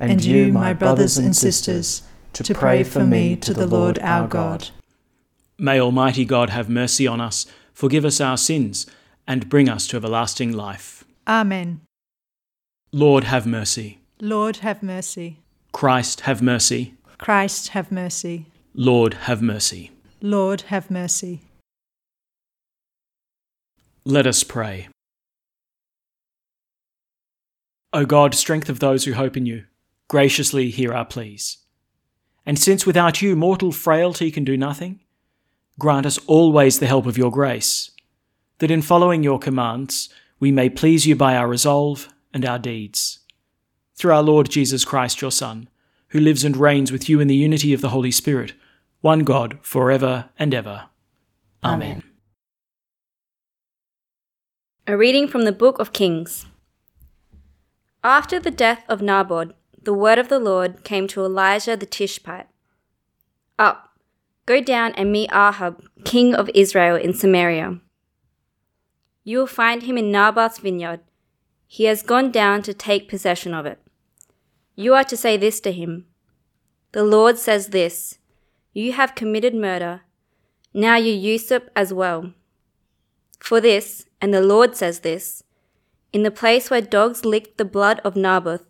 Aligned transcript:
and 0.00 0.24
you, 0.24 0.52
my 0.52 0.72
brothers 0.72 1.18
and 1.18 1.36
sisters, 1.36 2.02
to 2.32 2.54
pray 2.54 2.82
for 2.82 3.04
me 3.04 3.36
to 3.36 3.52
the 3.52 3.66
Lord 3.66 3.98
our 4.00 4.26
God. 4.26 4.70
May 5.58 5.78
Almighty 5.78 6.24
God 6.24 6.50
have 6.50 6.70
mercy 6.70 7.06
on 7.06 7.20
us, 7.20 7.46
forgive 7.74 8.04
us 8.04 8.20
our 8.20 8.38
sins, 8.38 8.86
and 9.28 9.48
bring 9.48 9.68
us 9.68 9.86
to 9.88 9.96
everlasting 9.96 10.52
life. 10.52 11.04
Amen. 11.28 11.82
Lord, 12.92 13.24
have 13.24 13.46
mercy. 13.46 14.00
Lord, 14.20 14.58
have 14.58 14.82
mercy. 14.82 15.38
Christ, 15.72 16.22
have 16.22 16.42
mercy. 16.42 16.94
Christ, 17.18 17.68
have 17.68 17.92
mercy. 17.92 18.46
Lord, 18.74 19.14
have 19.14 19.42
mercy. 19.42 19.90
Lord, 20.22 20.62
have 20.62 20.90
mercy. 20.90 21.42
Let 24.04 24.26
us 24.26 24.42
pray. 24.42 24.88
O 27.92 28.06
God, 28.06 28.34
strength 28.34 28.68
of 28.68 28.80
those 28.80 29.04
who 29.04 29.12
hope 29.12 29.36
in 29.36 29.46
you, 29.46 29.64
graciously 30.10 30.70
hear 30.70 30.92
our 30.92 31.04
pleas. 31.04 31.58
And 32.44 32.58
since 32.58 32.84
without 32.84 33.22
you 33.22 33.36
mortal 33.36 33.70
frailty 33.70 34.32
can 34.32 34.42
do 34.42 34.56
nothing, 34.56 34.98
grant 35.78 36.04
us 36.04 36.18
always 36.26 36.80
the 36.80 36.88
help 36.88 37.06
of 37.06 37.16
your 37.16 37.30
grace, 37.30 37.92
that 38.58 38.72
in 38.72 38.82
following 38.82 39.22
your 39.22 39.38
commands 39.38 40.08
we 40.40 40.50
may 40.50 40.68
please 40.68 41.06
you 41.06 41.14
by 41.14 41.36
our 41.36 41.46
resolve 41.46 42.12
and 42.34 42.44
our 42.44 42.58
deeds. 42.58 43.20
Through 43.94 44.12
our 44.12 44.22
Lord 44.22 44.50
Jesus 44.50 44.84
Christ, 44.84 45.20
your 45.20 45.30
Son, 45.30 45.68
who 46.08 46.18
lives 46.18 46.42
and 46.42 46.56
reigns 46.56 46.90
with 46.90 47.08
you 47.08 47.20
in 47.20 47.28
the 47.28 47.36
unity 47.36 47.72
of 47.72 47.80
the 47.80 47.90
Holy 47.90 48.10
Spirit, 48.10 48.54
one 49.02 49.20
God, 49.20 49.60
for 49.62 49.92
ever 49.92 50.30
and 50.36 50.52
ever. 50.52 50.86
Amen. 51.62 52.02
A 54.88 54.96
reading 54.96 55.28
from 55.28 55.44
the 55.44 55.52
Book 55.52 55.78
of 55.78 55.92
Kings. 55.92 56.46
After 58.02 58.40
the 58.40 58.50
death 58.50 58.82
of 58.88 59.00
Naboth, 59.00 59.52
the 59.82 59.94
word 59.94 60.18
of 60.18 60.28
the 60.28 60.38
Lord 60.38 60.84
came 60.84 61.06
to 61.08 61.24
Elijah 61.24 61.76
the 61.76 61.86
Tishbite 61.86 62.48
Up, 63.58 63.90
go 64.46 64.60
down 64.60 64.92
and 64.92 65.10
meet 65.10 65.30
Ahab, 65.32 65.82
king 66.04 66.34
of 66.34 66.50
Israel, 66.54 66.96
in 66.96 67.14
Samaria. 67.14 67.80
You 69.24 69.38
will 69.38 69.46
find 69.46 69.82
him 69.82 69.96
in 69.96 70.10
Naboth's 70.10 70.58
vineyard. 70.58 71.00
He 71.66 71.84
has 71.84 72.02
gone 72.02 72.30
down 72.30 72.62
to 72.62 72.74
take 72.74 73.08
possession 73.08 73.54
of 73.54 73.66
it. 73.66 73.80
You 74.74 74.94
are 74.94 75.04
to 75.04 75.16
say 75.16 75.36
this 75.36 75.60
to 75.60 75.72
him 75.72 76.06
The 76.92 77.04
Lord 77.04 77.38
says 77.38 77.68
this 77.68 78.18
You 78.72 78.92
have 78.92 79.14
committed 79.14 79.54
murder. 79.54 80.02
Now 80.72 80.96
you 80.96 81.12
usurp 81.12 81.70
as 81.74 81.92
well. 81.92 82.32
For 83.40 83.60
this, 83.60 84.06
and 84.20 84.32
the 84.32 84.42
Lord 84.42 84.76
says 84.76 85.00
this, 85.00 85.42
in 86.12 86.22
the 86.22 86.30
place 86.30 86.70
where 86.70 86.80
dogs 86.80 87.24
licked 87.24 87.56
the 87.56 87.64
blood 87.64 88.00
of 88.04 88.16
Naboth, 88.16 88.69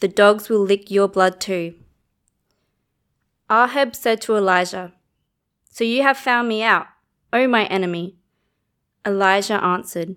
the 0.00 0.08
dogs 0.08 0.48
will 0.48 0.60
lick 0.60 0.90
your 0.90 1.08
blood 1.08 1.40
too. 1.40 1.74
Ahab 3.50 3.96
said 3.96 4.20
to 4.22 4.36
Elijah, 4.36 4.92
So 5.70 5.84
you 5.84 6.02
have 6.02 6.18
found 6.18 6.48
me 6.48 6.62
out, 6.62 6.86
O 7.32 7.48
my 7.48 7.64
enemy. 7.66 8.16
Elijah 9.06 9.62
answered, 9.64 10.16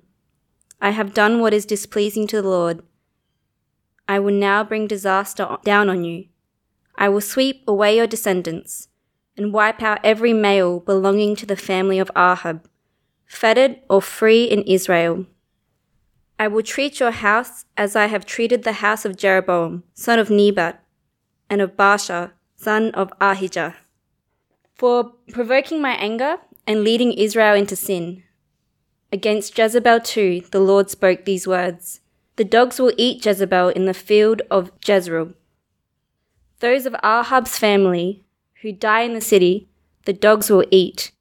I 0.81 0.89
have 0.89 1.13
done 1.13 1.39
what 1.39 1.53
is 1.53 1.65
displeasing 1.65 2.27
to 2.27 2.41
the 2.41 2.49
Lord. 2.49 2.81
I 4.07 4.19
will 4.19 4.33
now 4.33 4.63
bring 4.63 4.87
disaster 4.87 5.57
down 5.63 5.89
on 5.89 6.03
you. 6.03 6.25
I 6.95 7.07
will 7.07 7.21
sweep 7.21 7.63
away 7.67 7.95
your 7.95 8.07
descendants 8.07 8.89
and 9.37 9.53
wipe 9.53 9.81
out 9.81 9.99
every 10.03 10.33
male 10.33 10.79
belonging 10.79 11.35
to 11.37 11.45
the 11.45 11.55
family 11.55 11.99
of 11.99 12.11
Ahab 12.15 12.67
fettered 13.25 13.77
or 13.89 14.01
free 14.01 14.43
in 14.43 14.61
Israel. 14.63 15.25
I 16.41 16.47
will 16.47 16.63
treat 16.63 16.99
your 16.99 17.11
house 17.11 17.65
as 17.77 17.95
I 17.95 18.07
have 18.07 18.25
treated 18.25 18.63
the 18.63 18.81
house 18.81 19.05
of 19.05 19.15
Jeroboam, 19.15 19.83
son 19.93 20.17
of 20.17 20.31
Nebat, 20.31 20.83
and 21.51 21.61
of 21.61 21.77
Baasha, 21.77 22.31
son 22.55 22.89
of 22.95 23.13
Ahijah, 23.21 23.75
for 24.73 25.11
provoking 25.31 25.83
my 25.83 25.91
anger 25.91 26.37
and 26.65 26.83
leading 26.83 27.13
Israel 27.13 27.53
into 27.53 27.75
sin. 27.75 28.23
Against 29.11 29.55
Jezebel 29.55 29.99
too, 29.99 30.41
the 30.49 30.59
Lord 30.59 30.89
spoke 30.89 31.25
these 31.25 31.45
words 31.45 31.99
The 32.37 32.43
dogs 32.43 32.79
will 32.79 32.93
eat 32.97 33.23
Jezebel 33.23 33.69
in 33.69 33.85
the 33.85 33.93
field 33.93 34.41
of 34.49 34.71
Jezreel. 34.83 35.33
Those 36.59 36.87
of 36.87 36.95
Ahab's 37.03 37.59
family 37.59 38.23
who 38.63 38.71
die 38.71 39.01
in 39.01 39.13
the 39.13 39.21
city, 39.21 39.69
the 40.05 40.13
dogs 40.13 40.49
will 40.49 40.65
eat 40.71 41.11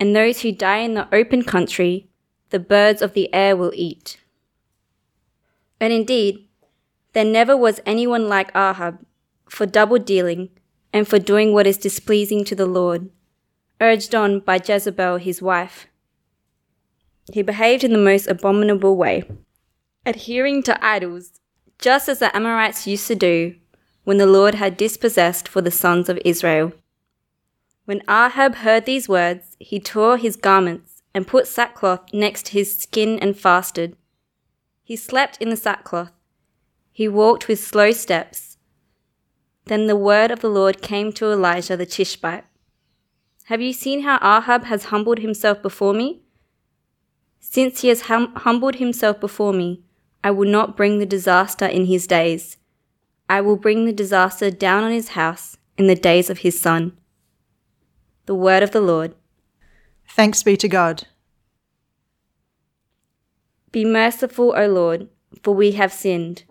and 0.00 0.16
those 0.16 0.40
who 0.40 0.50
die 0.50 0.78
in 0.78 0.94
the 0.94 1.06
open 1.14 1.44
country, 1.44 2.08
the 2.50 2.58
birds 2.58 3.02
of 3.02 3.12
the 3.12 3.32
air 3.32 3.56
will 3.56 3.72
eat. 3.76 4.18
And 5.80 5.92
indeed, 5.92 6.48
there 7.12 7.24
never 7.24 7.56
was 7.56 7.80
anyone 7.86 8.28
like 8.28 8.54
Ahab 8.54 9.04
for 9.48 9.66
double 9.66 9.98
dealing 9.98 10.50
and 10.92 11.06
for 11.06 11.18
doing 11.18 11.52
what 11.52 11.66
is 11.66 11.76
displeasing 11.76 12.44
to 12.44 12.54
the 12.54 12.66
Lord, 12.66 13.10
urged 13.80 14.14
on 14.14 14.40
by 14.40 14.60
Jezebel 14.64 15.18
his 15.18 15.42
wife. 15.42 15.86
He 17.32 17.42
behaved 17.42 17.84
in 17.84 17.92
the 17.92 17.98
most 17.98 18.26
abominable 18.26 18.96
way, 18.96 19.30
adhering 20.06 20.62
to 20.64 20.84
idols, 20.84 21.40
just 21.78 22.08
as 22.08 22.20
the 22.20 22.34
Amorites 22.34 22.86
used 22.86 23.06
to 23.08 23.14
do 23.14 23.54
when 24.04 24.16
the 24.16 24.26
Lord 24.26 24.54
had 24.54 24.78
dispossessed 24.78 25.46
for 25.46 25.60
the 25.60 25.70
sons 25.70 26.08
of 26.08 26.18
Israel. 26.24 26.72
When 27.84 28.00
Ahab 28.08 28.56
heard 28.56 28.86
these 28.86 29.06
words, 29.06 29.54
he 29.60 29.78
tore 29.78 30.16
his 30.16 30.36
garments 30.36 31.02
and 31.14 31.26
put 31.26 31.46
sackcloth 31.46 32.14
next 32.14 32.48
his 32.48 32.78
skin 32.78 33.18
and 33.18 33.38
fasted. 33.38 33.97
He 34.88 34.96
slept 34.96 35.36
in 35.38 35.50
the 35.50 35.56
sackcloth. 35.56 36.12
He 36.92 37.08
walked 37.08 37.46
with 37.46 37.60
slow 37.60 37.90
steps. 37.90 38.56
Then 39.66 39.86
the 39.86 39.94
word 39.94 40.30
of 40.30 40.40
the 40.40 40.48
Lord 40.48 40.80
came 40.80 41.12
to 41.12 41.30
Elijah 41.30 41.76
the 41.76 41.84
Tishbite 41.84 42.46
Have 43.44 43.60
you 43.60 43.74
seen 43.74 44.00
how 44.00 44.16
Ahab 44.22 44.64
has 44.64 44.84
humbled 44.84 45.18
himself 45.18 45.60
before 45.60 45.92
me? 45.92 46.22
Since 47.38 47.82
he 47.82 47.88
has 47.88 48.08
hum- 48.08 48.32
humbled 48.34 48.76
himself 48.76 49.20
before 49.20 49.52
me, 49.52 49.82
I 50.24 50.30
will 50.30 50.50
not 50.50 50.74
bring 50.74 50.98
the 50.98 51.12
disaster 51.16 51.66
in 51.66 51.84
his 51.84 52.06
days. 52.06 52.56
I 53.28 53.42
will 53.42 53.56
bring 53.56 53.84
the 53.84 53.92
disaster 53.92 54.50
down 54.50 54.84
on 54.84 54.92
his 54.92 55.08
house 55.08 55.58
in 55.76 55.86
the 55.86 55.96
days 55.96 56.30
of 56.30 56.38
his 56.38 56.58
son. 56.58 56.96
The 58.24 58.34
word 58.34 58.62
of 58.62 58.70
the 58.70 58.80
Lord. 58.80 59.14
Thanks 60.08 60.42
be 60.42 60.56
to 60.56 60.66
God. 60.66 61.06
Be 63.70 63.84
merciful, 63.84 64.54
O 64.56 64.66
Lord, 64.66 65.08
for 65.42 65.54
we 65.54 65.72
have 65.72 65.92
sinned. 65.92 66.44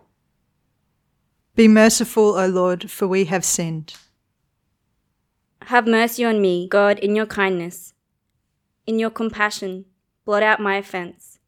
Be 1.56 1.66
merciful, 1.66 2.38
O 2.38 2.46
Lord, 2.46 2.90
for 2.90 3.08
we 3.08 3.24
have 3.24 3.44
sinned. 3.44 3.94
Have 5.62 5.88
mercy 5.88 6.24
on 6.24 6.40
me, 6.40 6.68
God, 6.68 7.00
in 7.00 7.16
your 7.16 7.26
kindness. 7.26 7.92
In 8.86 9.00
your 9.00 9.10
compassion, 9.10 9.86
blot 10.24 10.44
out 10.44 10.60
my 10.60 10.76
offense. 10.76 11.40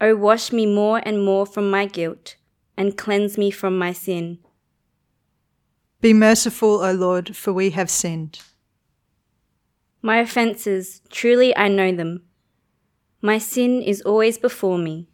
O 0.00 0.14
wash 0.14 0.52
me 0.52 0.66
more 0.66 1.00
and 1.04 1.24
more 1.24 1.46
from 1.46 1.70
my 1.70 1.86
guilt, 1.86 2.36
and 2.76 2.98
cleanse 2.98 3.38
me 3.38 3.50
from 3.50 3.78
my 3.78 3.92
sin. 3.92 4.38
Be 6.02 6.12
merciful, 6.12 6.82
O 6.84 6.92
Lord, 6.92 7.34
for 7.34 7.54
we 7.54 7.70
have 7.70 7.88
sinned. 7.88 8.40
My 10.02 10.18
offences, 10.18 11.00
truly 11.08 11.56
I 11.56 11.68
know 11.68 11.90
them. 11.92 12.24
My 13.24 13.38
sin 13.38 13.80
is 13.80 14.02
always 14.02 14.36
before 14.36 14.76
me. 14.76 15.08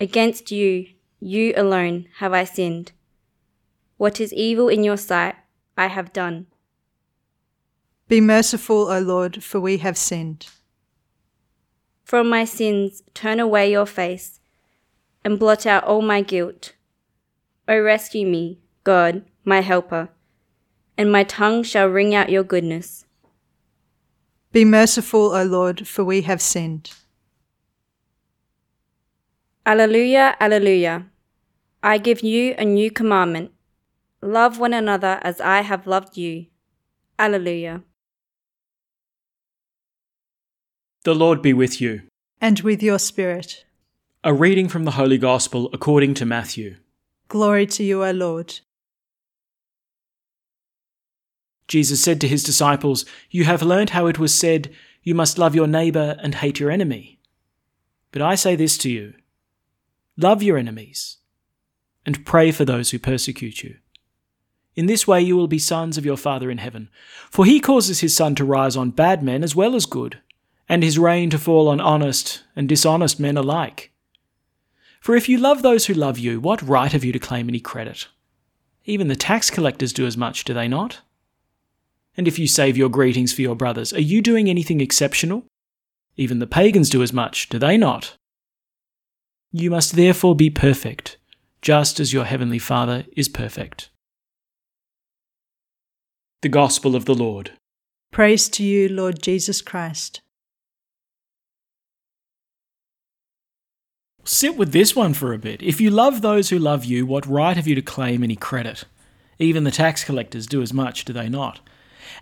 Against 0.00 0.50
you, 0.50 0.86
you 1.20 1.52
alone, 1.58 2.06
have 2.20 2.32
I 2.32 2.44
sinned. 2.44 2.92
What 3.98 4.18
is 4.18 4.32
evil 4.32 4.70
in 4.70 4.82
your 4.82 4.96
sight, 4.96 5.34
I 5.76 5.88
have 5.88 6.14
done, 6.14 6.46
Be 8.08 8.22
merciful, 8.22 8.90
O 8.90 8.98
Lord, 9.00 9.44
for 9.44 9.60
we 9.60 9.76
have 9.76 9.98
sinned. 9.98 10.46
From 12.02 12.30
my 12.30 12.46
sins, 12.46 13.02
turn 13.12 13.40
away 13.40 13.72
your 13.72 13.84
face 13.84 14.40
and 15.22 15.38
blot 15.38 15.66
out 15.66 15.84
all 15.84 16.00
my 16.00 16.22
guilt. 16.22 16.72
O 17.68 17.78
rescue 17.78 18.26
me, 18.26 18.58
God, 18.84 19.22
my 19.44 19.60
helper, 19.60 20.08
and 20.96 21.12
my 21.12 21.24
tongue 21.24 21.62
shall 21.62 21.88
ring 21.88 22.14
out 22.14 22.30
your 22.30 22.42
goodness. 22.42 23.04
Be 24.50 24.64
merciful, 24.64 25.36
O 25.36 25.44
Lord, 25.44 25.86
for 25.86 26.06
we 26.06 26.22
have 26.22 26.40
sinned. 26.40 26.90
Alleluia, 29.68 30.34
Alleluia. 30.40 31.04
I 31.82 31.98
give 31.98 32.22
you 32.22 32.54
a 32.56 32.64
new 32.64 32.90
commandment 32.90 33.50
love 34.22 34.58
one 34.58 34.72
another 34.72 35.20
as 35.20 35.42
I 35.42 35.60
have 35.60 35.86
loved 35.86 36.16
you. 36.16 36.46
Alleluia. 37.18 37.82
The 41.04 41.14
Lord 41.14 41.42
be 41.42 41.52
with 41.52 41.82
you. 41.82 42.00
And 42.40 42.60
with 42.60 42.82
your 42.82 42.98
spirit. 42.98 43.66
A 44.24 44.32
reading 44.32 44.70
from 44.70 44.86
the 44.86 44.92
Holy 44.92 45.18
Gospel 45.18 45.68
according 45.74 46.14
to 46.14 46.24
Matthew. 46.24 46.76
Glory 47.28 47.66
to 47.66 47.84
you, 47.84 48.02
O 48.02 48.10
Lord. 48.10 48.60
Jesus 51.66 52.02
said 52.02 52.22
to 52.22 52.28
his 52.28 52.42
disciples, 52.42 53.04
You 53.30 53.44
have 53.44 53.62
learned 53.62 53.90
how 53.90 54.06
it 54.06 54.18
was 54.18 54.34
said, 54.34 54.72
You 55.02 55.14
must 55.14 55.36
love 55.36 55.54
your 55.54 55.66
neighbour 55.66 56.16
and 56.22 56.36
hate 56.36 56.58
your 56.58 56.70
enemy. 56.70 57.20
But 58.12 58.22
I 58.22 58.34
say 58.34 58.56
this 58.56 58.78
to 58.78 58.90
you 58.90 59.12
love 60.18 60.42
your 60.42 60.58
enemies, 60.58 61.18
and 62.04 62.26
pray 62.26 62.50
for 62.50 62.64
those 62.64 62.90
who 62.90 62.98
persecute 62.98 63.62
you. 63.62 63.76
In 64.74 64.86
this 64.86 65.06
way 65.06 65.20
you 65.20 65.36
will 65.36 65.48
be 65.48 65.58
sons 65.58 65.96
of 65.96 66.04
your 66.04 66.16
Father 66.16 66.50
in 66.50 66.58
heaven, 66.58 66.90
for 67.30 67.44
he 67.44 67.60
causes 67.60 68.00
his 68.00 68.14
sun 68.14 68.34
to 68.34 68.44
rise 68.44 68.76
on 68.76 68.90
bad 68.90 69.22
men 69.22 69.44
as 69.44 69.54
well 69.54 69.76
as 69.76 69.86
good, 69.86 70.20
and 70.68 70.82
his 70.82 70.98
rain 70.98 71.30
to 71.30 71.38
fall 71.38 71.68
on 71.68 71.80
honest 71.80 72.44
and 72.56 72.68
dishonest 72.68 73.20
men 73.20 73.36
alike. 73.36 73.92
For 75.00 75.14
if 75.14 75.28
you 75.28 75.38
love 75.38 75.62
those 75.62 75.86
who 75.86 75.94
love 75.94 76.18
you, 76.18 76.40
what 76.40 76.62
right 76.62 76.92
have 76.92 77.04
you 77.04 77.12
to 77.12 77.18
claim 77.18 77.48
any 77.48 77.60
credit? 77.60 78.08
Even 78.84 79.06
the 79.06 79.16
tax 79.16 79.50
collectors 79.50 79.92
do 79.92 80.06
as 80.06 80.16
much, 80.16 80.44
do 80.44 80.52
they 80.52 80.66
not? 80.66 81.00
And 82.16 82.26
if 82.26 82.38
you 82.38 82.48
save 82.48 82.76
your 82.76 82.88
greetings 82.88 83.32
for 83.32 83.42
your 83.42 83.54
brothers, 83.54 83.92
are 83.92 84.00
you 84.00 84.20
doing 84.20 84.50
anything 84.50 84.80
exceptional? 84.80 85.44
Even 86.16 86.40
the 86.40 86.46
pagans 86.48 86.90
do 86.90 87.02
as 87.02 87.12
much, 87.12 87.48
do 87.48 87.60
they 87.60 87.76
not? 87.76 88.17
You 89.52 89.70
must 89.70 89.96
therefore 89.96 90.36
be 90.36 90.50
perfect, 90.50 91.16
just 91.62 92.00
as 92.00 92.12
your 92.12 92.26
heavenly 92.26 92.58
Father 92.58 93.06
is 93.16 93.28
perfect. 93.28 93.88
The 96.42 96.50
Gospel 96.50 96.94
of 96.94 97.06
the 97.06 97.14
Lord. 97.14 97.52
Praise 98.12 98.48
to 98.50 98.62
you, 98.62 98.88
Lord 98.88 99.22
Jesus 99.22 99.62
Christ. 99.62 100.20
Sit 104.24 104.58
with 104.58 104.72
this 104.72 104.94
one 104.94 105.14
for 105.14 105.32
a 105.32 105.38
bit. 105.38 105.62
If 105.62 105.80
you 105.80 105.88
love 105.88 106.20
those 106.20 106.50
who 106.50 106.58
love 106.58 106.84
you, 106.84 107.06
what 107.06 107.26
right 107.26 107.56
have 107.56 107.66
you 107.66 107.74
to 107.74 107.82
claim 107.82 108.22
any 108.22 108.36
credit? 108.36 108.84
Even 109.38 109.64
the 109.64 109.70
tax 109.70 110.04
collectors 110.04 110.46
do 110.46 110.60
as 110.60 110.74
much, 110.74 111.06
do 111.06 111.14
they 111.14 111.30
not? 111.30 111.60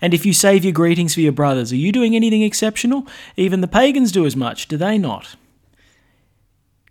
And 0.00 0.14
if 0.14 0.25
you 0.25 0.32
save 0.32 0.64
your 0.64 0.72
greetings 0.72 1.14
for 1.14 1.20
your 1.20 1.32
brothers, 1.32 1.72
are 1.72 1.76
you 1.76 1.90
doing 1.90 2.14
anything 2.14 2.43
exceptional? 2.43 3.08
Even 3.37 3.62
the 3.62 3.67
pagans 3.69 4.12
do 4.12 4.25
as 4.26 4.37
much, 4.37 4.69
do 4.69 4.76
they 4.76 4.96
not? 4.96 5.34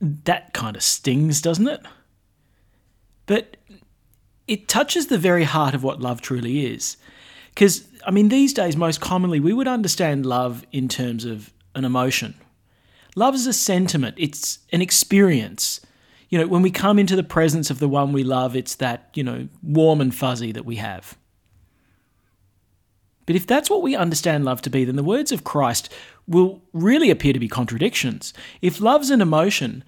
That 0.06 0.54
kind 0.54 0.76
of 0.76 0.84
stings, 0.84 1.42
doesn't 1.42 1.68
it? 1.68 1.82
But 3.26 3.58
it 4.48 4.68
touches 4.68 5.08
the 5.08 5.18
very 5.18 5.46
heart 5.46 5.74
of 5.74 5.84
what 5.84 6.00
love 6.00 6.22
truly 6.22 6.66
is. 6.66 6.98
Because, 7.50 7.88
I 8.06 8.12
mean, 8.12 8.30
these 8.30 8.54
days, 8.54 8.78
most 8.78 9.02
commonly, 9.02 9.40
we 9.40 9.54
would 9.54 9.68
understand 9.68 10.26
love 10.26 10.64
in 10.72 10.88
terms 10.88 11.26
of 11.26 11.52
an 11.74 11.86
emotion. 11.86 12.36
Love 13.16 13.34
is 13.34 13.48
a 13.48 13.54
sentiment, 13.54 14.16
it's 14.20 14.60
an 14.72 14.82
experience. 14.82 15.80
You 16.30 16.38
know, 16.38 16.48
when 16.48 16.62
we 16.62 16.70
come 16.70 17.00
into 17.00 17.16
the 17.16 17.24
presence 17.24 17.70
of 17.70 17.80
the 17.80 17.88
one 17.88 18.12
we 18.12 18.24
love, 18.24 18.56
it's 18.56 18.76
that, 18.76 19.10
you 19.14 19.24
know, 19.24 19.48
warm 19.64 20.02
and 20.02 20.14
fuzzy 20.14 20.52
that 20.52 20.66
we 20.66 20.76
have. 20.76 21.18
But 23.26 23.36
if 23.36 23.48
that's 23.48 23.70
what 23.70 23.82
we 23.82 23.96
understand 23.96 24.46
love 24.46 24.62
to 24.64 24.70
be, 24.70 24.86
then 24.86 24.96
the 24.96 25.04
words 25.04 25.32
of 25.32 25.44
Christ 25.44 25.92
will 26.28 26.62
really 26.74 27.10
appear 27.10 27.34
to 27.34 27.40
be 27.40 27.48
contradictions. 27.48 28.34
If 28.62 28.80
love's 28.80 29.10
an 29.10 29.22
emotion, 29.22 29.84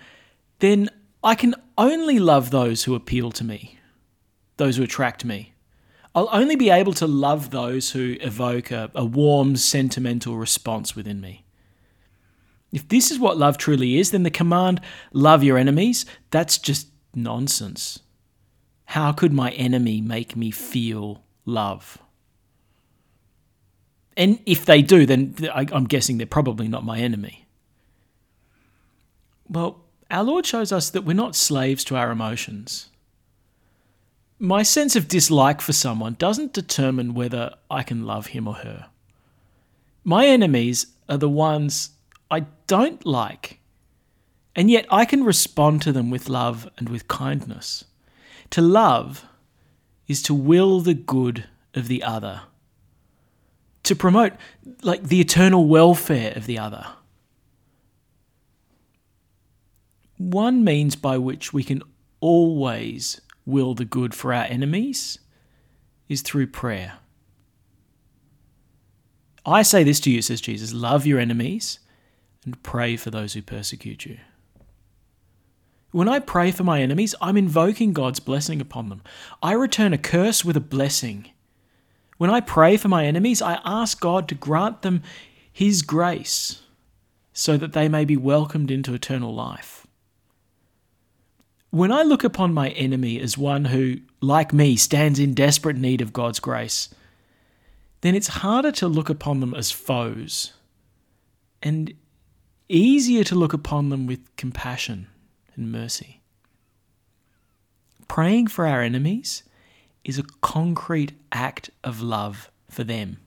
then 0.59 0.89
I 1.23 1.35
can 1.35 1.55
only 1.77 2.19
love 2.19 2.49
those 2.49 2.83
who 2.83 2.95
appeal 2.95 3.31
to 3.31 3.43
me, 3.43 3.77
those 4.57 4.77
who 4.77 4.83
attract 4.83 5.23
me. 5.23 5.53
I'll 6.15 6.29
only 6.31 6.55
be 6.55 6.71
able 6.71 6.93
to 6.93 7.05
love 7.05 7.51
those 7.51 7.91
who 7.91 8.17
evoke 8.21 8.71
a, 8.71 8.89
a 8.95 9.05
warm, 9.05 9.55
sentimental 9.55 10.35
response 10.35 10.95
within 10.95 11.21
me. 11.21 11.45
If 12.71 12.87
this 12.89 13.11
is 13.11 13.19
what 13.19 13.37
love 13.37 13.57
truly 13.57 13.99
is, 13.99 14.11
then 14.11 14.23
the 14.23 14.31
command, 14.31 14.81
love 15.13 15.43
your 15.43 15.57
enemies, 15.57 16.05
that's 16.31 16.57
just 16.57 16.87
nonsense. 17.13 17.99
How 18.85 19.11
could 19.11 19.31
my 19.31 19.51
enemy 19.51 20.01
make 20.01 20.35
me 20.35 20.49
feel 20.49 21.23
love? 21.45 21.99
And 24.17 24.39
if 24.47 24.65
they 24.65 24.81
do, 24.81 25.05
then 25.05 25.35
I'm 25.53 25.85
guessing 25.85 26.17
they're 26.17 26.25
probably 26.25 26.67
not 26.67 26.83
my 26.83 26.97
enemy. 26.97 27.45
Well, 29.47 29.79
our 30.09 30.23
Lord 30.23 30.45
shows 30.45 30.71
us 30.71 30.89
that 30.89 31.03
we're 31.03 31.13
not 31.13 31.35
slaves 31.35 31.83
to 31.85 31.95
our 31.95 32.09
emotions. 32.09 32.89
My 34.39 34.63
sense 34.63 34.95
of 34.95 35.07
dislike 35.07 35.61
for 35.61 35.73
someone 35.73 36.15
doesn't 36.17 36.53
determine 36.53 37.13
whether 37.13 37.53
I 37.69 37.83
can 37.83 38.05
love 38.05 38.27
him 38.27 38.47
or 38.47 38.55
her. 38.55 38.87
My 40.03 40.25
enemies 40.25 40.87
are 41.07 41.17
the 41.17 41.29
ones 41.29 41.91
I 42.31 42.45
don't 42.65 43.05
like, 43.05 43.59
and 44.55 44.71
yet 44.71 44.85
I 44.89 45.05
can 45.05 45.23
respond 45.23 45.83
to 45.83 45.91
them 45.91 46.09
with 46.09 46.27
love 46.27 46.67
and 46.77 46.89
with 46.89 47.07
kindness. 47.07 47.85
To 48.51 48.61
love 48.61 49.25
is 50.07 50.23
to 50.23 50.33
will 50.33 50.79
the 50.79 50.93
good 50.93 51.45
of 51.75 51.87
the 51.87 52.01
other 52.01 52.41
to 53.87 53.95
promote 53.95 54.33
like 54.81 55.03
the 55.03 55.19
eternal 55.19 55.65
welfare 55.65 56.33
of 56.35 56.45
the 56.45 56.59
other. 56.59 56.85
One 60.17 60.63
means 60.63 60.95
by 60.95 61.17
which 61.17 61.53
we 61.53 61.63
can 61.63 61.83
always 62.19 63.21
will 63.45 63.73
the 63.73 63.85
good 63.85 64.13
for 64.13 64.33
our 64.33 64.45
enemies 64.45 65.19
is 66.09 66.21
through 66.21 66.47
prayer. 66.47 66.99
I 69.45 69.61
say 69.61 69.83
this 69.83 69.99
to 70.01 70.11
you, 70.11 70.21
says 70.21 70.41
Jesus 70.41 70.73
love 70.73 71.05
your 71.05 71.19
enemies 71.19 71.79
and 72.43 72.61
pray 72.63 72.97
for 72.97 73.11
those 73.11 73.33
who 73.33 73.41
persecute 73.41 74.05
you. 74.05 74.17
When 75.91 76.09
I 76.09 76.19
pray 76.19 76.51
for 76.51 76.63
my 76.63 76.81
enemies, 76.81 77.15
I'm 77.21 77.37
invoking 77.37 77.93
God's 77.93 78.19
blessing 78.19 78.59
upon 78.59 78.89
them. 78.89 79.01
I 79.41 79.53
return 79.53 79.93
a 79.93 79.97
curse 79.97 80.43
with 80.43 80.57
a 80.57 80.61
blessing. 80.61 81.31
When 82.17 82.29
I 82.29 82.41
pray 82.41 82.77
for 82.77 82.87
my 82.87 83.05
enemies, 83.05 83.41
I 83.41 83.61
ask 83.63 83.99
God 83.99 84.27
to 84.27 84.35
grant 84.35 84.81
them 84.81 85.03
His 85.51 85.81
grace 85.81 86.61
so 87.33 87.57
that 87.57 87.73
they 87.73 87.87
may 87.87 88.05
be 88.05 88.17
welcomed 88.17 88.71
into 88.71 88.93
eternal 88.93 89.33
life. 89.33 89.85
When 91.69 91.91
I 91.91 92.01
look 92.01 92.23
upon 92.23 92.53
my 92.53 92.69
enemy 92.69 93.19
as 93.19 93.37
one 93.37 93.65
who, 93.65 93.97
like 94.21 94.53
me, 94.53 94.75
stands 94.77 95.19
in 95.19 95.33
desperate 95.33 95.77
need 95.77 96.01
of 96.01 96.13
God's 96.13 96.39
grace, 96.39 96.89
then 98.01 98.15
it's 98.15 98.27
harder 98.27 98.71
to 98.73 98.87
look 98.87 99.09
upon 99.09 99.39
them 99.39 99.53
as 99.53 99.69
foes 99.69 100.53
and 101.61 101.93
easier 102.69 103.23
to 103.25 103.35
look 103.35 103.53
upon 103.53 103.89
them 103.89 104.07
with 104.07 104.35
compassion 104.37 105.07
and 105.55 105.71
mercy. 105.71 106.21
Praying 108.07 108.47
for 108.47 108.65
our 108.65 108.81
enemies 108.81 109.43
is 110.07 110.17
a 110.17 110.23
concrete 110.41 111.11
act 111.33 111.69
of 111.83 112.01
love 112.01 112.49
for 112.69 112.83
them. 112.83 113.17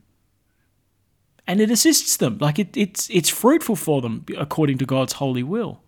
And 1.47 1.61
it 1.61 1.71
assists 1.71 2.17
them, 2.17 2.39
like 2.39 2.59
it, 2.59 2.77
it's, 2.77 3.11
it's 3.11 3.29
fruitful 3.29 3.77
for 3.77 4.01
them 4.01 4.25
according 4.39 4.79
to 4.79 4.87
God's 4.87 5.15
holy 5.15 5.43
will. 5.43 5.83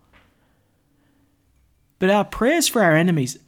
But 1.97 2.09
our 2.09 2.23
prayers 2.23 2.67
for 2.67 2.83
our 2.83 2.95
enemies, 2.95 3.39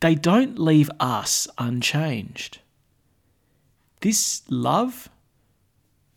they 0.00 0.14
don't 0.14 0.58
leave 0.58 0.90
us 1.00 1.48
unchanged. 1.58 2.60
This 4.00 4.42
love, 4.48 5.08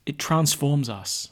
it 0.06 0.20
transforms 0.20 0.90
us. 0.90 1.30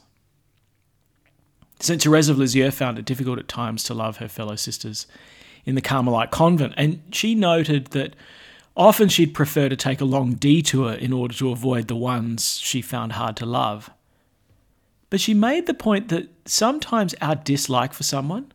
St. 1.78 2.02
Therese 2.02 2.28
of 2.28 2.38
Lisieux 2.38 2.70
found 2.70 2.98
it 2.98 3.04
difficult 3.04 3.38
at 3.38 3.46
times 3.46 3.84
to 3.84 3.94
love 3.94 4.16
her 4.16 4.28
fellow 4.28 4.56
sisters 4.56 5.06
in 5.64 5.74
the 5.74 5.82
Carmelite 5.82 6.30
convent, 6.30 6.74
and 6.76 7.02
she 7.12 7.34
noted 7.34 7.88
that 7.88 8.16
Often 8.76 9.10
she'd 9.10 9.34
prefer 9.34 9.68
to 9.68 9.76
take 9.76 10.00
a 10.00 10.04
long 10.04 10.34
detour 10.34 10.92
in 10.92 11.12
order 11.12 11.34
to 11.34 11.50
avoid 11.50 11.86
the 11.88 11.96
ones 11.96 12.58
she 12.58 12.82
found 12.82 13.12
hard 13.12 13.36
to 13.36 13.46
love. 13.46 13.90
But 15.10 15.20
she 15.20 15.32
made 15.32 15.66
the 15.66 15.74
point 15.74 16.08
that 16.08 16.28
sometimes 16.44 17.14
our 17.20 17.36
dislike 17.36 17.92
for 17.92 18.02
someone 18.02 18.52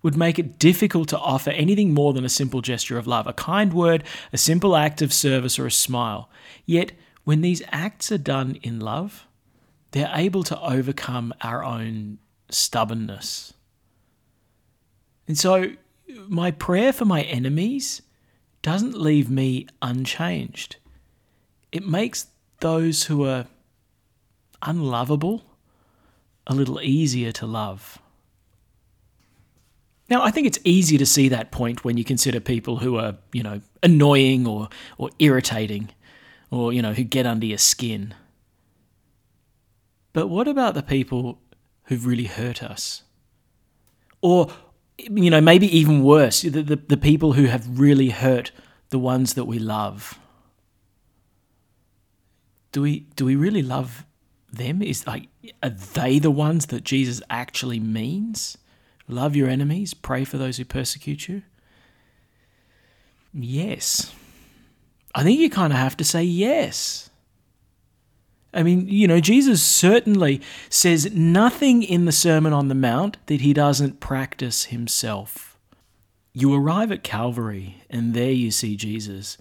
would 0.00 0.16
make 0.16 0.38
it 0.38 0.60
difficult 0.60 1.08
to 1.08 1.18
offer 1.18 1.50
anything 1.50 1.92
more 1.92 2.12
than 2.12 2.24
a 2.24 2.28
simple 2.28 2.60
gesture 2.60 2.98
of 2.98 3.08
love, 3.08 3.26
a 3.26 3.32
kind 3.32 3.72
word, 3.72 4.04
a 4.32 4.38
simple 4.38 4.76
act 4.76 5.02
of 5.02 5.12
service, 5.12 5.58
or 5.58 5.66
a 5.66 5.72
smile. 5.72 6.30
Yet, 6.64 6.92
when 7.24 7.40
these 7.40 7.62
acts 7.72 8.12
are 8.12 8.18
done 8.18 8.58
in 8.62 8.78
love, 8.78 9.26
they're 9.90 10.10
able 10.14 10.44
to 10.44 10.60
overcome 10.60 11.34
our 11.40 11.64
own 11.64 12.18
stubbornness. 12.48 13.54
And 15.26 15.36
so, 15.36 15.72
my 16.28 16.52
prayer 16.52 16.92
for 16.92 17.04
my 17.04 17.22
enemies 17.22 18.02
doesn't 18.62 18.98
leave 18.98 19.30
me 19.30 19.66
unchanged. 19.80 20.76
It 21.72 21.86
makes 21.86 22.26
those 22.60 23.04
who 23.04 23.24
are 23.24 23.46
unlovable 24.62 25.44
a 26.46 26.54
little 26.54 26.80
easier 26.80 27.30
to 27.32 27.46
love. 27.46 27.98
Now, 30.08 30.22
I 30.22 30.30
think 30.30 30.46
it's 30.46 30.58
easy 30.64 30.96
to 30.96 31.04
see 31.04 31.28
that 31.28 31.50
point 31.50 31.84
when 31.84 31.98
you 31.98 32.04
consider 32.04 32.40
people 32.40 32.78
who 32.78 32.96
are, 32.96 33.16
you 33.32 33.42
know, 33.42 33.60
annoying 33.82 34.46
or, 34.46 34.70
or 34.96 35.10
irritating 35.18 35.90
or, 36.50 36.72
you 36.72 36.80
know, 36.80 36.94
who 36.94 37.04
get 37.04 37.26
under 37.26 37.44
your 37.44 37.58
skin. 37.58 38.14
But 40.14 40.28
what 40.28 40.48
about 40.48 40.72
the 40.74 40.82
people 40.82 41.38
who've 41.84 42.06
really 42.06 42.24
hurt 42.24 42.62
us? 42.62 43.02
Or, 44.22 44.48
you 44.98 45.30
know, 45.30 45.40
maybe 45.40 45.66
even 45.76 46.02
worse, 46.02 46.42
the, 46.42 46.62
the, 46.62 46.76
the 46.76 46.96
people 46.96 47.34
who 47.34 47.44
have 47.44 47.78
really 47.78 48.10
hurt 48.10 48.50
the 48.90 48.98
ones 48.98 49.34
that 49.34 49.44
we 49.44 49.58
love. 49.58 50.18
Do 52.72 52.82
we 52.82 53.00
do 53.16 53.24
we 53.24 53.36
really 53.36 53.62
love 53.62 54.04
them? 54.52 54.82
Is 54.82 55.06
like 55.06 55.28
are 55.62 55.70
they 55.70 56.18
the 56.18 56.30
ones 56.30 56.66
that 56.66 56.84
Jesus 56.84 57.22
actually 57.30 57.80
means? 57.80 58.58
Love 59.08 59.34
your 59.34 59.48
enemies, 59.48 59.94
pray 59.94 60.24
for 60.24 60.36
those 60.36 60.58
who 60.58 60.64
persecute 60.64 61.28
you? 61.28 61.42
Yes. 63.32 64.12
I 65.14 65.22
think 65.22 65.40
you 65.40 65.48
kind 65.48 65.72
of 65.72 65.78
have 65.78 65.96
to 65.96 66.04
say 66.04 66.22
yes. 66.22 67.07
I 68.58 68.64
mean, 68.64 68.88
you 68.88 69.06
know, 69.06 69.20
Jesus 69.20 69.62
certainly 69.62 70.40
says 70.68 71.12
nothing 71.12 71.84
in 71.84 72.06
the 72.06 72.12
Sermon 72.12 72.52
on 72.52 72.66
the 72.66 72.74
Mount 72.74 73.16
that 73.26 73.40
he 73.40 73.52
doesn't 73.52 74.00
practice 74.00 74.64
himself. 74.64 75.56
You 76.32 76.52
arrive 76.52 76.90
at 76.90 77.04
Calvary, 77.04 77.84
and 77.88 78.14
there 78.14 78.32
you 78.32 78.50
see 78.50 78.74
Jesus 78.74 79.38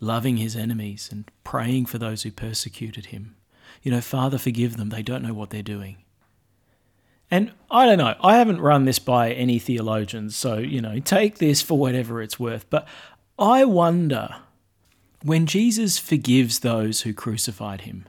loving 0.00 0.38
his 0.38 0.56
enemies 0.56 1.10
and 1.12 1.30
praying 1.44 1.84
for 1.84 1.98
those 1.98 2.22
who 2.22 2.30
persecuted 2.30 3.06
him. 3.06 3.36
You 3.82 3.90
know, 3.90 4.00
Father, 4.00 4.38
forgive 4.38 4.78
them, 4.78 4.88
they 4.88 5.02
don't 5.02 5.22
know 5.22 5.34
what 5.34 5.50
they're 5.50 5.62
doing. 5.62 5.98
And 7.30 7.52
I 7.70 7.84
don't 7.84 7.98
know, 7.98 8.14
I 8.22 8.36
haven't 8.36 8.62
run 8.62 8.86
this 8.86 8.98
by 8.98 9.30
any 9.32 9.58
theologians, 9.58 10.36
so, 10.36 10.56
you 10.56 10.80
know, 10.80 11.00
take 11.00 11.36
this 11.36 11.60
for 11.60 11.76
whatever 11.76 12.22
it's 12.22 12.40
worth. 12.40 12.64
But 12.70 12.88
I 13.38 13.66
wonder 13.66 14.36
when 15.22 15.44
Jesus 15.44 15.98
forgives 15.98 16.60
those 16.60 17.02
who 17.02 17.12
crucified 17.12 17.82
him, 17.82 18.06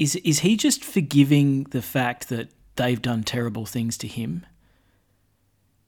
is, 0.00 0.16
is 0.16 0.40
he 0.40 0.56
just 0.56 0.82
forgiving 0.82 1.64
the 1.64 1.82
fact 1.82 2.30
that 2.30 2.48
they've 2.76 3.00
done 3.00 3.22
terrible 3.22 3.66
things 3.66 3.98
to 3.98 4.08
him? 4.08 4.46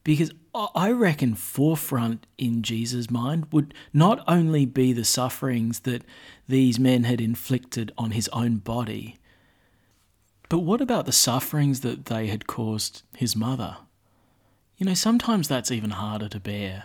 Because 0.05 0.31
I 0.55 0.91
reckon 0.91 1.35
forefront 1.35 2.27
in 2.37 2.63
Jesus' 2.63 3.11
mind 3.11 3.47
would 3.53 3.73
not 3.95 4.23
only 4.29 4.67
be 4.67 4.93
the 4.93 5.05
sufferings 5.05 5.81
that 5.81 6.05
these 6.47 6.79
men 6.79 7.05
had 7.05 7.23
inflicted 7.23 7.91
on 7.97 8.11
his 8.11 8.29
own 8.29 8.57
body, 8.57 9.17
but 10.51 10.59
what 10.59 10.83
about 10.83 11.07
the 11.07 11.13
sufferings 11.13 11.81
that 11.81 12.05
they 12.07 12.27
had 12.27 12.47
caused 12.47 13.05
his 13.17 13.35
mother? 13.35 13.79
You 14.77 14.85
know, 14.85 14.95
sometimes 14.95 15.49
that's 15.49 15.71
even 15.71 15.91
harder 15.91 16.29
to 16.29 16.41
bear 16.41 16.85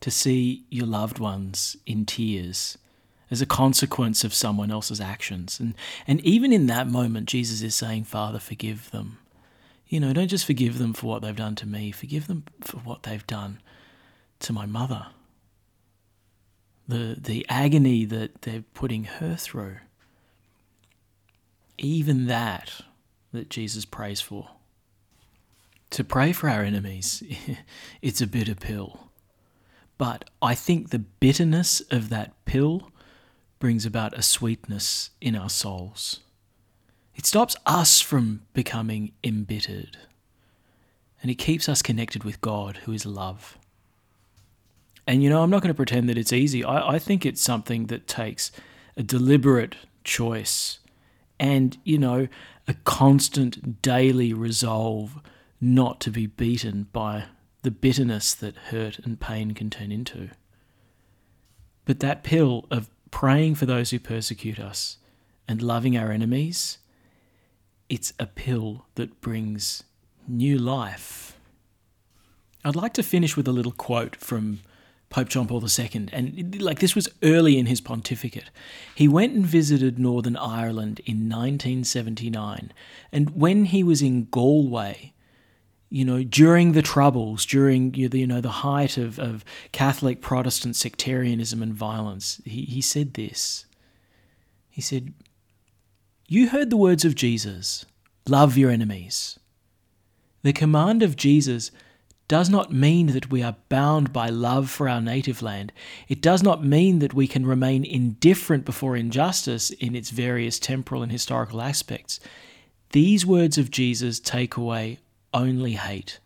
to 0.00 0.10
see 0.10 0.64
your 0.70 0.86
loved 0.86 1.20
ones 1.20 1.76
in 1.86 2.04
tears 2.04 2.78
as 3.30 3.40
a 3.40 3.46
consequence 3.46 4.24
of 4.24 4.34
someone 4.34 4.70
else's 4.70 5.00
actions. 5.00 5.60
And, 5.60 5.74
and 6.06 6.20
even 6.22 6.52
in 6.52 6.66
that 6.66 6.88
moment, 6.88 7.28
Jesus 7.28 7.62
is 7.62 7.74
saying, 7.74 8.04
Father, 8.04 8.38
forgive 8.38 8.90
them. 8.90 9.18
You 9.86 10.00
know, 10.00 10.12
don't 10.12 10.28
just 10.28 10.46
forgive 10.46 10.78
them 10.78 10.92
for 10.92 11.06
what 11.06 11.22
they've 11.22 11.34
done 11.34 11.54
to 11.56 11.66
me, 11.66 11.92
forgive 11.92 12.26
them 12.26 12.44
for 12.60 12.78
what 12.78 13.04
they've 13.04 13.26
done 13.26 13.60
to 14.40 14.52
my 14.52 14.66
mother. 14.66 15.06
The, 16.86 17.16
the 17.18 17.46
agony 17.48 18.04
that 18.06 18.42
they're 18.42 18.64
putting 18.74 19.04
her 19.04 19.36
through. 19.36 19.76
Even 21.76 22.26
that 22.26 22.80
that 23.32 23.50
Jesus 23.50 23.84
prays 23.84 24.20
for. 24.20 24.48
To 25.90 26.04
pray 26.04 26.32
for 26.32 26.48
our 26.48 26.62
enemies, 26.62 27.22
it's 28.02 28.20
a 28.20 28.26
bitter 28.26 28.54
pill. 28.54 29.08
But 29.96 30.30
I 30.40 30.54
think 30.54 30.90
the 30.90 30.98
bitterness 30.98 31.80
of 31.90 32.08
that 32.08 32.32
pill 32.44 32.90
brings 33.58 33.84
about 33.84 34.16
a 34.16 34.22
sweetness 34.22 35.10
in 35.20 35.34
our 35.36 35.50
souls. 35.50 36.20
It 37.14 37.26
stops 37.26 37.56
us 37.66 38.00
from 38.00 38.42
becoming 38.52 39.12
embittered, 39.24 39.98
and 41.20 41.30
it 41.30 41.34
keeps 41.34 41.68
us 41.68 41.82
connected 41.82 42.22
with 42.22 42.40
God, 42.40 42.78
who 42.84 42.92
is 42.92 43.04
love. 43.04 43.58
And 45.06 45.22
you 45.22 45.30
know, 45.30 45.42
I'm 45.42 45.50
not 45.50 45.62
going 45.62 45.72
to 45.72 45.74
pretend 45.74 46.08
that 46.08 46.18
it's 46.18 46.32
easy. 46.32 46.62
I, 46.62 46.94
I 46.94 46.98
think 46.98 47.24
it's 47.26 47.40
something 47.42 47.86
that 47.86 48.06
takes 48.06 48.52
a 48.96 49.02
deliberate 49.02 49.76
choice 50.04 50.80
and, 51.40 51.78
you 51.84 51.98
know, 51.98 52.28
a 52.66 52.74
constant 52.84 53.80
daily 53.80 54.32
resolve 54.32 55.20
not 55.60 56.00
to 56.00 56.10
be 56.10 56.26
beaten 56.26 56.88
by 56.92 57.24
the 57.62 57.70
bitterness 57.70 58.34
that 58.34 58.56
hurt 58.56 58.98
and 59.00 59.20
pain 59.20 59.54
can 59.54 59.70
turn 59.70 59.90
into. 59.90 60.30
But 61.84 62.00
that 62.00 62.22
pill 62.22 62.66
of 62.70 62.90
praying 63.10 63.54
for 63.56 63.66
those 63.66 63.90
who 63.90 63.98
persecute 63.98 64.58
us 64.58 64.98
and 65.46 65.62
loving 65.62 65.96
our 65.96 66.12
enemies, 66.12 66.78
it's 67.88 68.12
a 68.18 68.26
pill 68.26 68.86
that 68.96 69.20
brings 69.20 69.84
new 70.26 70.58
life. 70.58 71.38
I'd 72.64 72.76
like 72.76 72.94
to 72.94 73.02
finish 73.02 73.36
with 73.36 73.48
a 73.48 73.52
little 73.52 73.72
quote 73.72 74.16
from 74.16 74.60
Pope 75.10 75.28
John 75.28 75.46
Paul 75.46 75.64
II, 75.64 76.08
and 76.12 76.60
like 76.60 76.80
this 76.80 76.94
was 76.94 77.08
early 77.22 77.58
in 77.58 77.66
his 77.66 77.80
pontificate. 77.80 78.50
He 78.94 79.08
went 79.08 79.34
and 79.34 79.46
visited 79.46 79.98
Northern 79.98 80.36
Ireland 80.36 81.00
in 81.06 81.28
1979, 81.28 82.72
and 83.10 83.30
when 83.30 83.66
he 83.66 83.82
was 83.82 84.02
in 84.02 84.26
Galway, 84.26 85.14
you 85.90 86.04
know, 86.04 86.22
during 86.22 86.72
the 86.72 86.82
Troubles, 86.82 87.46
during 87.46 87.94
you 87.94 88.26
know 88.26 88.40
the 88.40 88.50
height 88.50 88.98
of, 88.98 89.18
of 89.18 89.44
Catholic 89.72 90.20
Protestant 90.20 90.76
sectarianism 90.76 91.62
and 91.62 91.72
violence, 91.72 92.42
he, 92.44 92.62
he 92.62 92.80
said 92.80 93.14
this. 93.14 93.64
He 94.68 94.82
said, 94.82 95.14
You 96.26 96.50
heard 96.50 96.70
the 96.70 96.76
words 96.76 97.04
of 97.04 97.14
Jesus 97.14 97.86
love 98.26 98.58
your 98.58 98.70
enemies. 98.70 99.38
The 100.42 100.52
command 100.52 101.02
of 101.02 101.16
Jesus 101.16 101.70
does 102.28 102.50
not 102.50 102.70
mean 102.70 103.08
that 103.08 103.30
we 103.30 103.42
are 103.42 103.56
bound 103.70 104.12
by 104.12 104.28
love 104.28 104.68
for 104.68 104.88
our 104.88 105.00
native 105.00 105.40
land. 105.40 105.72
It 106.08 106.20
does 106.20 106.42
not 106.42 106.62
mean 106.62 106.98
that 106.98 107.14
we 107.14 107.26
can 107.26 107.46
remain 107.46 107.84
indifferent 107.84 108.66
before 108.66 108.94
injustice 108.96 109.70
in 109.70 109.96
its 109.96 110.10
various 110.10 110.58
temporal 110.58 111.02
and 111.02 111.10
historical 111.10 111.62
aspects. 111.62 112.20
These 112.90 113.24
words 113.24 113.56
of 113.56 113.70
Jesus 113.70 114.20
take 114.20 114.56
away 114.56 114.98
only 115.32 115.72
hate. 115.72 116.20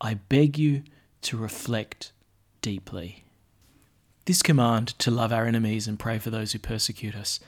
I 0.00 0.14
beg 0.14 0.58
you 0.58 0.82
to 1.22 1.36
reflect 1.36 2.12
deeply. 2.62 3.24
This 4.26 4.42
command 4.42 4.88
to 5.00 5.10
love 5.10 5.32
our 5.32 5.46
enemies 5.46 5.86
and 5.86 5.98
pray 5.98 6.18
for 6.18 6.30
those 6.30 6.52
who 6.52 6.58
persecute 6.58 7.14
us 7.14 7.40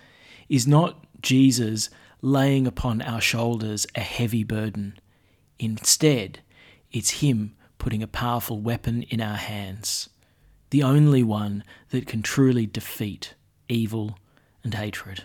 is 0.49 0.67
not 0.67 1.05
Jesus 1.23 1.91
laying 2.23 2.67
upon 2.67 3.03
our 3.03 3.21
shoulders 3.21 3.87
a 3.95 4.01
heavy 4.01 4.45
burden. 4.45 4.99
Instead, 5.59 6.41
it's 6.93 7.23
Him 7.23 7.55
putting 7.79 8.03
a 8.03 8.09
powerful 8.09 8.61
weapon 8.61 9.03
in 9.05 9.21
our 9.21 9.37
hands, 9.37 10.09
the 10.71 10.83
only 10.83 11.23
one 11.23 11.65
that 11.91 12.07
can 12.07 12.23
truly 12.23 12.67
defeat 12.67 13.35
evil 13.69 14.19
and 14.63 14.75
hatred. 14.75 15.25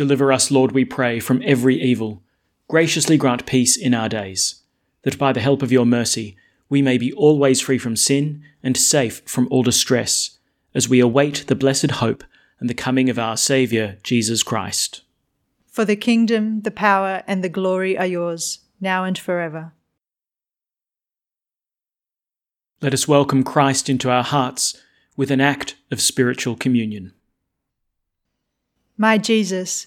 Deliver 0.00 0.32
us, 0.32 0.50
Lord, 0.50 0.72
we 0.72 0.86
pray, 0.86 1.20
from 1.20 1.42
every 1.44 1.78
evil. 1.78 2.22
Graciously 2.68 3.18
grant 3.18 3.44
peace 3.44 3.76
in 3.76 3.92
our 3.92 4.08
days, 4.08 4.62
that 5.02 5.18
by 5.18 5.30
the 5.30 5.42
help 5.42 5.60
of 5.60 5.70
your 5.70 5.84
mercy 5.84 6.38
we 6.70 6.80
may 6.80 6.96
be 6.96 7.12
always 7.12 7.60
free 7.60 7.76
from 7.76 7.96
sin 7.96 8.42
and 8.62 8.78
safe 8.78 9.20
from 9.26 9.46
all 9.50 9.62
distress, 9.62 10.38
as 10.74 10.88
we 10.88 11.00
await 11.00 11.44
the 11.48 11.54
blessed 11.54 11.90
hope 11.90 12.24
and 12.60 12.70
the 12.70 12.72
coming 12.72 13.10
of 13.10 13.18
our 13.18 13.36
Saviour, 13.36 13.98
Jesus 14.02 14.42
Christ. 14.42 15.02
For 15.66 15.84
the 15.84 15.96
kingdom, 15.96 16.62
the 16.62 16.70
power, 16.70 17.22
and 17.26 17.44
the 17.44 17.50
glory 17.50 17.98
are 17.98 18.06
yours, 18.06 18.60
now 18.80 19.04
and 19.04 19.18
forever. 19.18 19.74
Let 22.80 22.94
us 22.94 23.06
welcome 23.06 23.44
Christ 23.44 23.90
into 23.90 24.10
our 24.10 24.24
hearts 24.24 24.80
with 25.14 25.30
an 25.30 25.42
act 25.42 25.76
of 25.90 26.00
spiritual 26.00 26.56
communion. 26.56 27.12
My 28.96 29.18
Jesus, 29.18 29.86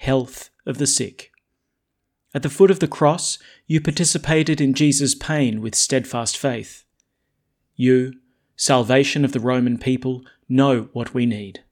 health 0.00 0.50
of 0.66 0.78
the 0.78 0.86
sick 0.86 1.30
at 2.32 2.42
the 2.42 2.50
foot 2.50 2.70
of 2.70 2.78
the 2.78 2.88
cross, 2.88 3.38
you 3.66 3.80
participated 3.80 4.60
in 4.60 4.74
Jesus' 4.74 5.14
pain 5.14 5.60
with 5.60 5.74
steadfast 5.74 6.38
faith. 6.38 6.84
You, 7.74 8.14
salvation 8.56 9.24
of 9.24 9.32
the 9.32 9.40
Roman 9.40 9.78
people, 9.78 10.22
know 10.48 10.88
what 10.92 11.12
we 11.12 11.26
need. 11.26 11.64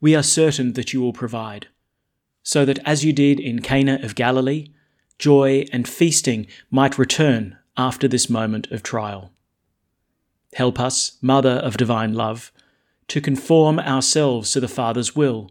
We 0.00 0.14
are 0.14 0.22
certain 0.22 0.74
that 0.74 0.92
you 0.92 1.00
will 1.00 1.12
provide, 1.12 1.68
so 2.42 2.64
that 2.64 2.78
as 2.84 3.04
you 3.04 3.12
did 3.12 3.40
in 3.40 3.62
Cana 3.62 3.98
of 4.02 4.14
Galilee, 4.14 4.68
joy 5.18 5.66
and 5.72 5.88
feasting 5.88 6.46
might 6.70 6.98
return 6.98 7.56
after 7.76 8.06
this 8.06 8.28
moment 8.28 8.70
of 8.70 8.82
trial. 8.82 9.32
Help 10.54 10.78
us, 10.78 11.16
Mother 11.22 11.50
of 11.50 11.76
Divine 11.76 12.12
Love, 12.12 12.52
to 13.08 13.20
conform 13.20 13.78
ourselves 13.78 14.50
to 14.52 14.60
the 14.60 14.68
Father's 14.68 15.16
will 15.16 15.50